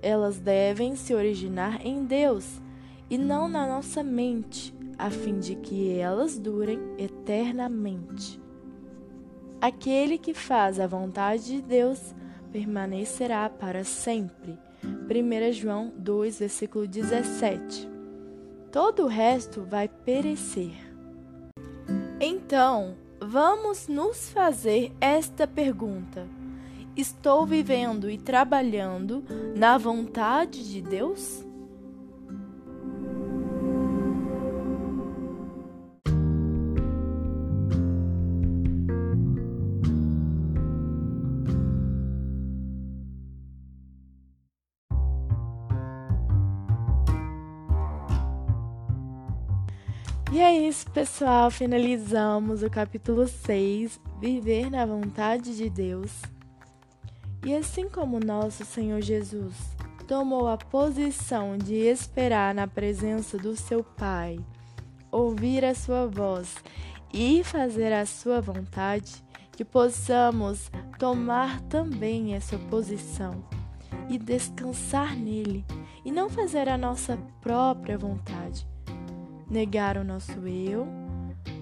Elas 0.00 0.38
devem 0.38 0.96
se 0.96 1.14
originar 1.14 1.86
em 1.86 2.06
Deus 2.06 2.58
e 3.10 3.18
não 3.18 3.48
na 3.48 3.66
nossa 3.66 4.02
mente, 4.02 4.74
a 4.96 5.10
fim 5.10 5.38
de 5.38 5.56
que 5.56 5.92
elas 5.92 6.38
durem 6.38 6.80
eternamente. 6.96 8.41
Aquele 9.62 10.18
que 10.18 10.34
faz 10.34 10.80
a 10.80 10.88
vontade 10.88 11.44
de 11.44 11.62
Deus 11.62 12.12
permanecerá 12.50 13.48
para 13.48 13.84
sempre. 13.84 14.58
1 14.82 15.52
João 15.52 15.92
2, 15.96 16.40
versículo 16.40 16.84
17. 16.84 17.88
Todo 18.72 19.04
o 19.04 19.06
resto 19.06 19.62
vai 19.62 19.86
perecer. 19.86 20.74
Então, 22.20 22.96
vamos 23.20 23.86
nos 23.86 24.30
fazer 24.30 24.90
esta 25.00 25.46
pergunta: 25.46 26.26
Estou 26.96 27.46
vivendo 27.46 28.10
e 28.10 28.18
trabalhando 28.18 29.22
na 29.54 29.78
vontade 29.78 30.68
de 30.68 30.82
Deus? 30.82 31.46
E 50.32 50.40
é 50.40 50.66
isso, 50.66 50.90
pessoal. 50.90 51.50
Finalizamos 51.50 52.62
o 52.62 52.70
capítulo 52.70 53.28
6, 53.28 54.00
Viver 54.18 54.70
na 54.70 54.86
vontade 54.86 55.54
de 55.54 55.68
Deus. 55.68 56.22
E 57.44 57.54
assim 57.54 57.86
como 57.86 58.18
nosso 58.18 58.64
Senhor 58.64 59.02
Jesus 59.02 59.54
tomou 60.08 60.48
a 60.48 60.56
posição 60.56 61.58
de 61.58 61.74
esperar 61.74 62.54
na 62.54 62.66
presença 62.66 63.36
do 63.36 63.54
seu 63.54 63.84
Pai, 63.84 64.40
ouvir 65.10 65.66
a 65.66 65.74
sua 65.74 66.06
voz 66.06 66.56
e 67.12 67.44
fazer 67.44 67.92
a 67.92 68.06
sua 68.06 68.40
vontade, 68.40 69.22
que 69.54 69.66
possamos 69.66 70.70
tomar 70.98 71.60
também 71.62 72.34
essa 72.34 72.58
posição 72.70 73.44
e 74.08 74.16
descansar 74.16 75.14
nele 75.14 75.62
e 76.06 76.10
não 76.10 76.30
fazer 76.30 76.70
a 76.70 76.78
nossa 76.78 77.18
própria 77.42 77.98
vontade. 77.98 78.71
Negar 79.52 79.98
o 79.98 80.02
nosso 80.02 80.48
eu, 80.48 80.88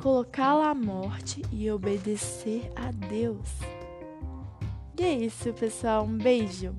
colocá-la 0.00 0.70
à 0.70 0.74
morte 0.76 1.42
e 1.50 1.68
obedecer 1.72 2.70
a 2.76 2.92
Deus. 2.92 3.48
E 4.96 5.02
é 5.02 5.12
isso, 5.12 5.52
pessoal. 5.52 6.04
Um 6.04 6.16
beijo. 6.16 6.72